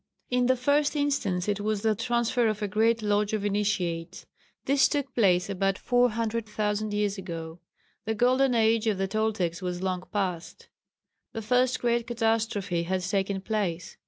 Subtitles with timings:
[0.31, 4.25] In the first instance it was the transfer of a great Lodge of initiates.
[4.65, 7.59] This took place about 400,000 years ago.
[8.05, 10.69] The golden age of the Toltecs was long past.
[11.33, 13.97] The first great catastrophe had taken place.